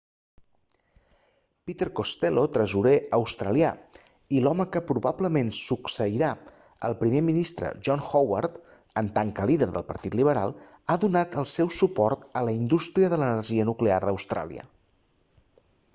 peter 1.69 1.87
costello 1.97 2.43
tresorer 2.53 2.93
australià 3.17 3.67
i 4.37 4.41
l'home 4.45 4.65
que 4.75 4.81
probablement 4.91 5.51
succeirà 5.57 6.29
el 6.89 6.97
primer 7.03 7.21
ministre 7.27 7.71
john 7.89 8.03
howard 8.07 8.57
en 9.03 9.13
tant 9.19 9.33
que 9.41 9.47
líder 9.51 9.69
del 9.77 9.87
partit 9.93 10.17
liberal 10.21 10.53
ha 10.95 10.99
donat 11.05 11.39
el 11.43 11.49
seu 11.55 11.73
suport 11.81 12.23
a 12.41 12.43
la 12.49 12.55
indústria 12.61 13.11
de 13.13 13.21
l'energia 13.23 13.69
nuclear 13.73 14.03
a 14.07 14.13
austràlia 14.15 14.67